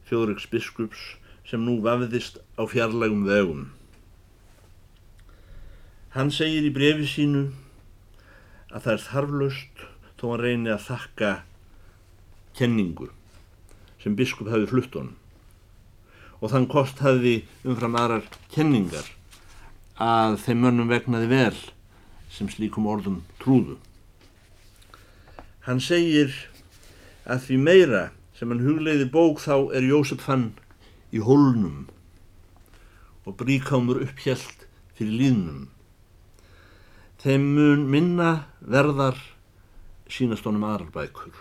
fjóðriks 0.10 0.50
biskups 0.51 1.13
sem 1.50 1.63
nú 1.65 1.79
vafðist 1.84 2.39
á 2.58 2.63
fjarlægum 2.70 3.25
vegum. 3.27 3.65
Hann 6.13 6.29
segir 6.34 6.65
í 6.65 6.74
brefi 6.74 7.08
sínu 7.10 7.48
að 8.74 8.86
það 8.86 8.93
er 8.93 9.03
þarflust 9.08 9.84
þó 10.20 10.25
hann 10.32 10.43
reyni 10.43 10.72
að 10.74 10.86
þakka 10.88 11.34
kenningu 12.58 13.10
sem 14.04 14.15
biskup 14.15 14.49
hafi 14.54 14.69
flutt 14.69 14.95
honum 14.97 15.17
og 16.43 16.52
þann 16.52 16.67
kost 16.71 16.99
hafi 17.04 17.38
umfram 17.63 17.95
aðrar 17.97 18.26
kenningar 18.52 19.08
að 20.04 20.38
þeim 20.43 20.63
mönnum 20.65 20.91
vegnaði 20.91 21.30
vel 21.32 21.60
sem 22.34 22.50
slíkum 22.50 22.88
orðum 22.89 23.22
trúðu. 23.41 23.78
Hann 25.67 25.80
segir 25.84 26.34
að 27.30 27.46
því 27.46 27.58
meira 27.62 28.04
sem 28.36 28.50
hann 28.52 28.63
hugleiði 28.65 29.08
bók 29.13 29.39
þá 29.43 29.69
er 29.78 29.86
Jósef 29.88 30.26
fann 30.26 30.50
í 31.13 31.22
hólnum 31.24 31.86
og 33.24 33.38
bríkámur 33.39 34.02
upphjælt 34.04 34.65
fyrir 34.98 35.15
líðnum. 35.22 35.62
Þeim 37.24 37.46
mun 37.56 37.88
minna 37.88 38.32
verðar 38.60 39.15
sínast 40.12 40.43
honum 40.50 40.65
aðrar 40.67 40.91
bækur. 40.91 41.36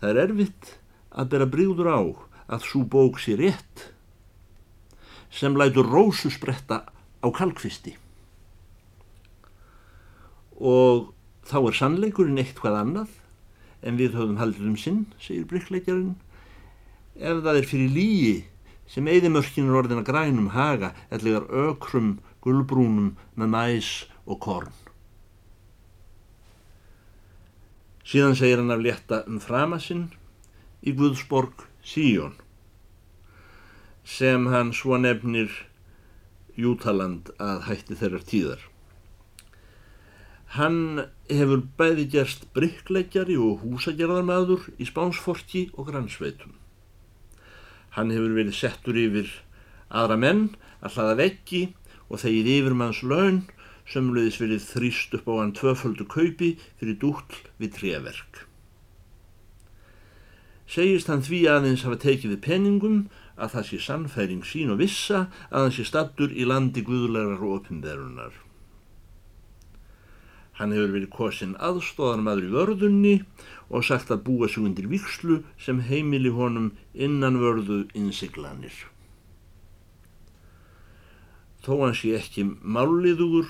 Það 0.00 0.10
er 0.14 0.20
erfitt 0.24 0.74
að 1.10 1.32
bera 1.34 1.50
bríður 1.52 1.90
á 1.92 2.00
að 2.56 2.64
svo 2.70 2.86
bók 2.88 3.20
sé 3.20 3.36
rétt 3.36 3.90
sem 5.30 5.52
lætur 5.58 5.86
rósu 5.86 6.32
spretta 6.32 6.86
á 7.20 7.28
kalkfisti 7.28 7.99
og 10.60 11.10
þá 11.48 11.56
er 11.62 11.78
sannleikurinn 11.78 12.40
eitt 12.42 12.58
hvað 12.60 12.78
annað 12.84 13.16
en 13.80 13.96
við 13.96 14.16
höfum 14.18 14.38
haldið 14.40 14.68
um 14.68 14.76
sinn, 14.76 15.04
segir 15.20 15.48
bryggleikjarinn. 15.48 16.18
Ef 17.16 17.40
það 17.44 17.60
er 17.60 17.68
fyrir 17.68 17.94
líi 17.94 18.34
sem 18.90 19.08
eðimörkin 19.08 19.70
er 19.70 19.78
orðin 19.80 20.02
að 20.02 20.10
grænum 20.10 20.52
haga 20.54 20.92
ellegar 21.14 21.48
ökrum, 21.48 22.18
gulbrúnum 22.44 23.14
með 23.38 23.52
mæs 23.54 23.90
og 24.26 24.40
korn. 24.44 24.76
Síðan 28.04 28.36
segir 28.36 28.58
hann 28.58 28.74
af 28.74 28.82
létta 28.82 29.22
um 29.30 29.40
framasinn 29.40 30.08
í 30.82 30.92
Guðsborg 30.96 31.68
Síjón 31.86 32.34
sem 34.04 34.48
hann 34.50 34.72
svo 34.74 34.98
nefnir 34.98 35.52
Jútaland 36.58 37.30
að 37.38 37.68
hætti 37.68 37.96
þeirrar 38.00 38.24
tíðar. 38.26 38.62
Hann 40.56 41.04
hefur 41.30 41.60
bæði 41.78 42.08
gerst 42.10 42.48
bryggleikjari 42.56 43.36
og 43.38 43.60
húsagerðarmadur 43.62 44.64
í 44.82 44.88
Spánsforki 44.88 45.68
og 45.76 45.86
Grannsveitum. 45.92 46.56
Hann 47.94 48.10
hefur 48.10 48.34
verið 48.34 48.56
settur 48.58 48.98
yfir 48.98 49.30
aðra 49.90 50.18
menn 50.18 50.42
að 50.82 50.96
hlaða 50.96 51.16
veggi 51.22 51.62
og 52.08 52.22
þegið 52.24 52.52
yfirmanns 52.56 53.04
laun 53.06 53.40
sem 53.90 54.10
löðis 54.14 54.40
verið 54.42 54.66
þrýst 54.66 55.16
upp 55.18 55.30
á 55.30 55.34
hann 55.38 55.54
tvöföldu 55.54 56.06
kaupi 56.10 56.52
fyrir 56.80 56.98
dúll 56.98 57.40
við 57.62 57.74
treverk. 57.78 58.44
Segist 60.70 61.10
hann 61.10 61.22
því 61.26 61.40
aðeins 61.50 61.82
hafa 61.86 61.98
tekið 61.98 62.36
við 62.36 62.44
penningum 62.44 63.00
að 63.38 63.56
það 63.56 63.66
sé 63.70 63.82
sannfæring 63.86 64.44
sín 64.46 64.70
og 64.74 64.78
vissa 64.82 65.24
að 65.48 65.64
hann 65.64 65.74
sé 65.74 65.86
stattur 65.86 66.30
í 66.30 66.46
landi 66.46 66.82
guðlegar 66.86 67.42
og 67.42 67.60
opimverunar. 67.60 68.34
Hann 70.60 70.74
hefur 70.76 70.92
verið 70.92 71.12
kosin 71.14 71.56
aðstóðarmadur 71.56 72.46
í 72.46 72.52
vörðunni 72.52 73.14
og 73.72 73.86
sagt 73.88 74.10
að 74.12 74.26
búa 74.26 74.48
sig 74.50 74.60
undir 74.60 74.90
vikslu 74.90 75.40
sem 75.56 75.80
heimili 75.88 76.28
honum 76.36 76.74
innan 76.92 77.40
vörðu 77.40 77.86
innsiglanir. 77.96 78.74
Þó 81.64 81.72
hann 81.80 81.96
sé 81.96 82.12
ekki 82.18 82.44
máliðugur 82.44 83.48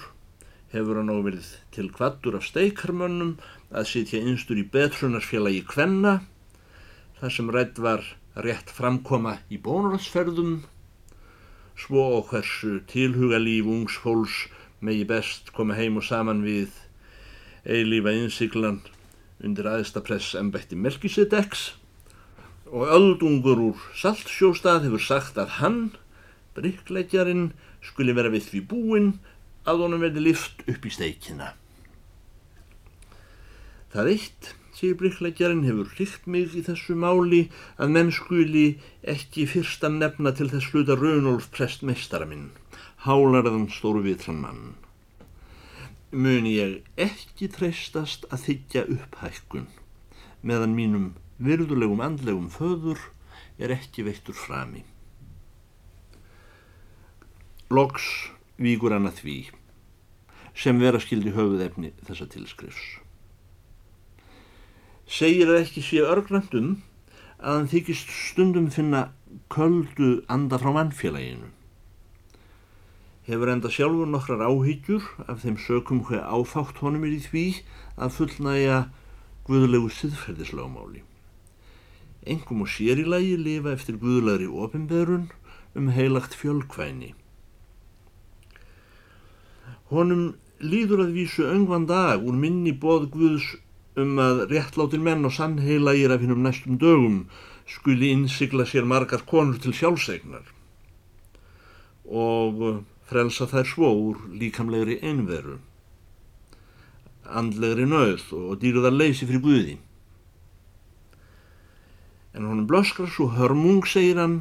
hefur 0.71 1.01
hann 1.01 1.11
áverið 1.11 1.49
til 1.75 1.89
kvattur 1.95 2.37
af 2.39 2.47
steikarmönnum 2.47 3.37
að 3.75 3.89
sitja 3.91 4.23
einstur 4.23 4.61
í 4.63 4.67
betrunarfélagi 4.71 5.65
Kvenna 5.67 6.21
þar 7.19 7.35
sem 7.35 7.51
rætt 7.55 7.81
var 7.83 8.07
rétt 8.47 8.71
framkoma 8.71 9.41
í 9.51 9.59
bónurhalsferðum 9.63 10.61
svo 11.81 12.05
og 12.21 12.31
hversu 12.31 12.79
tilhuga 12.91 13.41
líf 13.43 13.67
ungs 13.67 13.99
fólks 14.05 14.45
megi 14.81 15.07
best 15.11 15.51
koma 15.57 15.75
heim 15.79 15.99
og 15.99 16.07
saman 16.07 16.45
við 16.47 16.71
eilífa 17.65 18.13
innsiklan 18.17 18.81
undir 19.45 19.69
aðstapress 19.69 20.35
embætti 20.39 20.77
Melkisedeks 20.77 21.73
og 22.71 22.89
öldungur 22.95 23.61
úr 23.71 23.83
Saltsjóstað 23.99 24.87
hefur 24.87 25.03
sagt 25.05 25.41
að 25.41 25.57
hann, 25.59 25.81
bryggleikjarinn, 26.57 27.51
skuli 27.85 28.15
vera 28.17 28.33
við 28.33 28.47
því 28.49 28.63
búinn 28.71 29.11
að 29.69 29.85
honum 29.85 30.05
verði 30.05 30.25
lift 30.29 30.65
upp 30.69 30.87
í 30.87 30.93
steikina. 30.95 31.53
Það 33.93 34.13
eitt, 34.15 34.53
segir 34.77 34.99
bryggleikjarinn, 35.01 35.65
hefur 35.67 35.91
hlikt 35.97 36.29
mig 36.31 36.55
í 36.57 36.63
þessu 36.65 36.97
máli 36.97 37.47
að 37.77 37.97
menn 37.97 38.13
skuli 38.15 38.69
ekki 39.03 39.49
fyrsta 39.51 39.91
nefna 39.93 40.33
til 40.37 40.49
þess 40.53 40.71
sluta 40.71 40.97
Raunolf 40.97 41.51
prest 41.53 41.83
meistara 41.85 42.29
minn, 42.29 42.53
hálarðan 43.05 43.69
stóru 43.75 44.05
vitran 44.07 44.41
mann 44.45 44.71
mun 46.11 46.47
ég 46.51 46.81
ekki 46.99 47.47
treystast 47.55 48.25
að 48.35 48.47
þykja 48.49 48.83
upphækkun 48.97 49.69
meðan 50.43 50.75
mínum 50.75 51.05
virðulegum 51.39 52.03
andlegum 52.03 52.49
föður 52.51 52.99
er 53.61 53.71
ekki 53.77 54.03
veittur 54.07 54.35
frami. 54.35 54.83
Loks 57.71 58.07
víkur 58.59 58.97
hann 58.97 59.07
að 59.07 59.23
því 59.23 59.37
sem 60.61 60.83
vera 60.83 60.99
skildi 61.01 61.31
höfuð 61.37 61.63
efni 61.69 61.93
þessa 62.09 62.27
tilskrifs. 62.33 62.99
Segir 65.07 65.51
að 65.53 65.63
ekki 65.63 65.85
sé 65.85 66.03
örgrandum 66.03 66.81
að 67.39 67.55
hann 67.55 67.71
þykist 67.71 68.11
stundum 68.11 68.67
finna 68.75 69.07
köldu 69.53 70.25
anda 70.29 70.59
frá 70.59 70.75
mannfélaginu. 70.75 71.55
Hefur 73.29 73.53
enda 73.53 73.69
sjálfur 73.69 74.09
nokkrar 74.09 74.41
áhyggjur 74.47 75.05
af 75.29 75.43
þeim 75.45 75.59
sökum 75.61 76.01
hver 76.09 76.23
áfátt 76.25 76.81
honum 76.81 77.05
er 77.05 77.17
í 77.19 77.21
því 77.21 77.45
að 78.01 78.15
fullnæja 78.17 78.79
guðlegu 79.45 79.91
siðferðislagmáli. 79.93 81.03
Engum 82.25 82.65
og 82.65 82.71
sér 82.73 83.01
í 83.03 83.07
lagi 83.09 83.37
lifa 83.37 83.75
eftir 83.77 83.99
guðlegri 84.01 84.49
ofinberun 84.49 85.29
um 85.77 85.91
heilagt 85.95 86.37
fjölkvæni. 86.37 87.13
Honum 89.91 90.35
líður 90.61 91.05
að 91.07 91.17
vísu 91.17 91.45
öngvan 91.49 91.89
dag 91.89 92.23
úr 92.25 92.37
minni 92.37 92.73
bóð 92.73 93.09
Guðs 93.15 93.57
um 94.01 94.19
að 94.23 94.47
réttlátir 94.53 95.03
menn 95.03 95.27
og 95.29 95.35
sannheilagir 95.35 96.13
af 96.15 96.23
hinnum 96.23 96.45
næstum 96.45 96.79
dögum 96.81 97.25
skuli 97.69 98.13
innsigla 98.15 98.65
sér 98.69 98.87
margar 98.89 99.25
konur 99.27 99.59
til 99.61 99.75
sjálfsegnar 99.77 100.47
og 102.07 102.83
frelsa 103.11 103.49
þær 103.51 103.67
svo 103.67 103.91
úr 104.07 104.23
líkamlegri 104.41 105.01
einveru, 105.03 105.59
andlegri 107.27 107.87
nöð 107.91 108.25
og 108.39 108.61
dýruðar 108.63 108.95
leysi 108.95 109.27
fyrir 109.29 109.45
Guði. 109.45 109.77
En 112.35 112.47
honum 112.47 112.69
blöskrar 112.71 113.11
svo 113.11 113.29
hörmung, 113.35 113.83
segir 113.83 114.23
hann, 114.23 114.41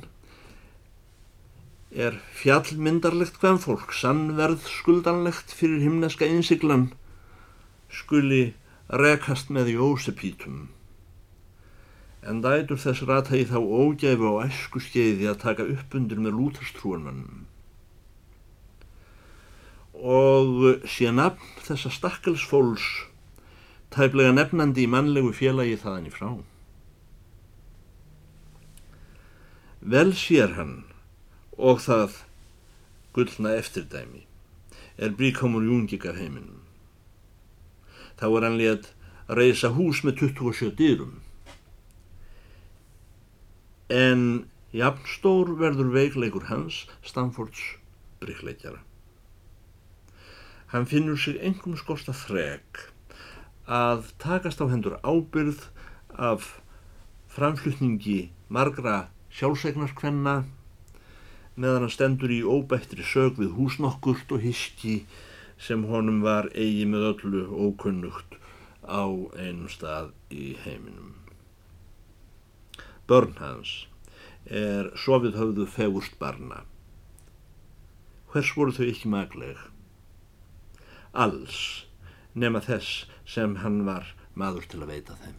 er 1.90 2.22
fjallmyndarlegt 2.38 3.42
hvem 3.42 3.58
fólk, 3.62 3.94
sannverð 3.98 4.70
skuldanlegt 4.70 5.54
fyrir 5.58 5.82
himneska 5.82 6.30
innsiglan, 6.30 6.92
skuli 7.90 8.52
rekast 8.90 9.50
með 9.50 9.74
í 9.74 9.80
ósepítum 9.82 10.68
en 12.28 12.42
dætur 12.44 12.80
þess 12.80 13.06
rata 13.08 13.38
í 13.40 13.46
þá 13.48 13.58
ógæfi 13.60 14.28
og 14.28 14.42
æsku 14.44 14.82
skeiði 14.84 15.30
að 15.32 15.40
taka 15.44 15.68
upp 15.76 15.96
undir 15.96 16.20
með 16.20 16.36
lútastrúanmannum. 16.40 17.46
Og 20.00 20.86
sé 20.88 21.12
nafn 21.12 21.44
þessa 21.66 21.92
stakkelsfóls 21.92 22.86
tæplega 23.92 24.32
nefnandi 24.32 24.86
í 24.86 24.92
mannlegu 24.92 25.34
félagi 25.36 25.76
þaðan 25.82 26.08
í 26.08 26.14
frá. 26.14 26.30
Vel 29.80 30.14
sér 30.16 30.56
hann 30.56 30.76
og 31.58 31.82
það 31.84 32.22
gullna 33.16 33.56
eftirdæmi 33.60 34.26
er 35.00 35.16
bríkámur 35.20 35.64
júngik 35.68 36.06
af 36.08 36.20
heiminum. 36.20 36.64
Þá 38.20 38.26
er 38.30 38.46
hann 38.48 38.60
létt 38.60 38.92
að 39.28 39.42
reysa 39.42 39.74
hús 39.76 40.04
með 40.04 40.24
27 40.28 40.76
dýrum 40.80 41.18
en 43.90 44.46
jafnstór 44.72 45.56
verður 45.58 45.90
veikleikur 45.96 46.46
hans 46.52 46.84
Stamfords 47.02 47.64
bryggleikjara. 48.22 48.84
Hann 50.70 50.86
finnur 50.86 51.18
sig 51.18 51.40
engum 51.42 51.74
skorsta 51.80 52.14
þreg 52.14 52.84
að 53.66 54.12
takast 54.22 54.62
á 54.62 54.70
hendur 54.70 55.00
ábyrð 55.02 55.64
af 56.14 56.60
framflutningi 57.34 58.20
margra 58.54 59.08
sjálfsegnarkvenna 59.34 60.36
meðan 61.60 61.86
hann 61.86 61.94
stendur 61.96 62.34
í 62.34 62.44
óbættri 62.46 63.06
sög 63.06 63.42
við 63.42 63.56
húsnokkurt 63.58 64.30
og 64.36 64.46
hiski 64.46 64.94
sem 65.58 65.88
honum 65.90 66.22
var 66.24 66.52
eigi 66.54 66.86
með 66.92 67.08
öllu 67.14 67.42
ókunnugt 67.66 68.38
á 68.86 69.10
einum 69.42 69.68
stað 69.74 70.14
í 70.30 70.54
heiminum. 70.64 71.18
Börn 73.10 73.34
hans 73.42 73.74
er 74.46 74.94
sofið 74.94 75.42
höfðu 75.42 75.66
fegurst 75.66 76.16
barna. 76.22 76.62
Hvers 78.30 78.54
voru 78.54 78.74
þau 78.78 78.86
ekki 78.86 79.10
magleg? 79.10 79.58
Alls 81.14 81.86
nema 82.34 82.62
þess 82.62 83.06
sem 83.26 83.58
hann 83.64 83.84
var 83.88 84.14
maður 84.38 84.68
til 84.70 84.82
að 84.84 84.94
veita 84.94 85.18
þeim. 85.24 85.38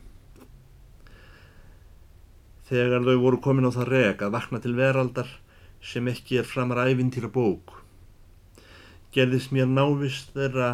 Þegar 2.70 3.06
þau 3.06 3.16
voru 3.22 3.40
komin 3.42 3.66
á 3.66 3.74
það 3.74 3.90
reg 3.90 4.22
að 4.22 4.34
vakna 4.36 4.60
til 4.62 4.76
veraldar 4.78 5.30
sem 5.82 6.06
ekki 6.10 6.38
er 6.40 6.46
framar 6.46 6.82
æfintýra 6.84 7.30
bók, 7.32 7.80
gerðist 9.14 9.50
mér 9.54 9.66
návist 9.70 10.30
þeirra 10.36 10.70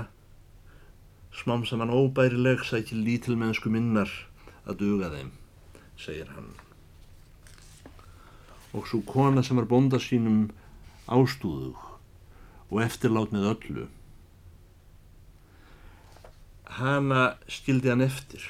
smám 1.37 1.65
saman 1.69 1.93
óbærileg 1.93 2.65
sækil 2.65 3.01
lítilmennsku 3.07 3.73
minnar 3.73 4.13
að 4.67 4.81
duga 4.85 5.13
þeim, 5.13 5.33
segir 5.97 6.33
hann 6.37 6.55
og 8.77 8.85
svo 8.89 9.01
kona 9.09 9.43
sem 9.43 9.57
var 9.57 9.69
bonda 9.71 9.99
sínum 10.03 10.51
ástúðug 11.09 11.79
og 12.69 12.81
eftirlát 12.85 13.33
með 13.33 13.49
öllu. 13.55 13.85
Hanna 16.67 17.37
skildi 17.49 17.89
hann 17.89 18.05
eftir 18.05 18.43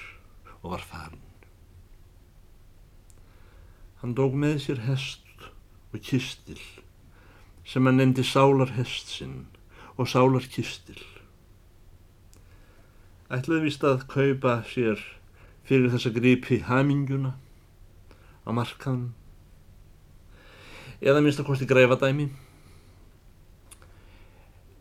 og 0.62 0.70
var 0.72 0.84
farin. 0.84 1.22
Hann 4.00 4.16
dók 4.16 4.34
með 4.34 4.58
sér 4.64 4.82
hest 4.86 5.46
og 5.92 6.00
kistil 6.00 6.60
sem 7.66 7.86
hann 7.86 8.00
nefndi 8.00 8.24
sálarhest 8.24 9.12
sinn 9.18 9.46
og 9.96 10.08
sálarkistil. 10.08 11.00
Ætlaði 13.32 13.66
vist 13.66 13.84
að 13.84 14.06
kaupa 14.10 14.60
sér 14.70 15.00
fyrir 15.66 15.90
þessa 15.90 16.12
gripi 16.14 16.60
haminguna 16.66 17.34
á 18.46 18.50
markaðum 18.54 19.14
eða 21.02 21.22
minnst 21.22 21.42
að 21.42 21.48
kosti 21.50 21.66
greifadæmi 21.68 22.28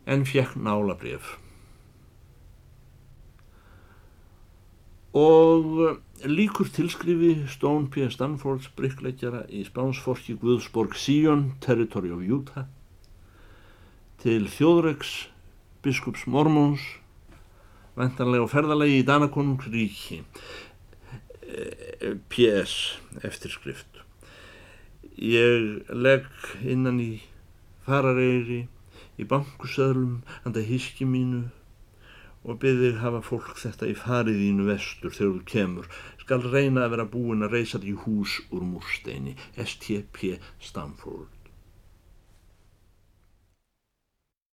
en 0.06 0.22
fjekk 0.28 0.54
nálabref 0.62 1.34
og 5.16 5.96
líkur 6.28 6.68
tilskrifi 6.76 7.46
Stone 7.48 7.88
P. 7.92 8.04
Stanfords 8.12 8.68
bryggleikjara 8.76 9.46
í 9.48 9.62
spánsforki 9.64 10.36
Guðsborg 10.40 10.96
Sion, 10.98 11.54
Territory 11.64 12.12
of 12.12 12.20
Utah 12.24 12.68
til 14.20 14.48
þjóðreiks 14.52 15.28
biskups 15.84 16.26
Mormons 16.28 16.84
ventanlega 17.96 18.48
ferðalegi 18.52 19.00
í 19.00 19.06
Danakonungsríki 19.08 20.22
P.S. 22.28 22.74
eftirskrift 23.24 24.02
Ég 25.16 25.86
legg 25.96 26.26
innan 26.60 26.98
í 27.00 27.22
farareyri, 27.86 28.66
í 29.16 29.24
bankusöðlum, 29.24 30.18
handa 30.44 30.60
híski 30.60 31.06
mínu 31.08 31.46
og 32.46 32.60
byrðir 32.62 33.00
hafa 33.02 33.22
fólk 33.26 33.56
þetta 33.58 33.90
í 33.90 33.96
fariðínu 33.98 34.68
vestur 34.70 35.14
þegar 35.14 35.32
þú 35.34 35.46
kemur. 35.52 35.88
Skal 36.22 36.42
reyna 36.46 36.86
að 36.86 36.92
vera 36.94 37.08
búin 37.16 37.46
að 37.46 37.58
reysa 37.58 37.82
því 37.82 37.96
hús 38.06 38.40
úr 38.50 38.66
múrsteini, 38.66 39.34
STP 39.58 40.38
Stamford. 40.62 41.35